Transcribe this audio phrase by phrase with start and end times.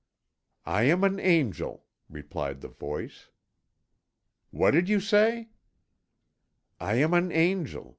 [0.65, 3.29] "I am an angel," replied the voice.
[4.49, 5.49] "What did you say?"
[6.79, 7.89] "I am an angel.